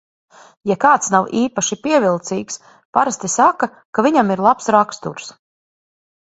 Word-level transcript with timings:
Ja 0.69 0.77
kāds 0.85 1.11
nav 1.15 1.27
īpaši 1.41 1.77
pievilcīgs, 1.83 2.59
parasti 2.99 3.33
saka, 3.35 3.71
ka 3.99 4.09
viņam 4.09 4.35
ir 4.39 4.45
labs 4.49 4.75
raksturs. 4.81 5.33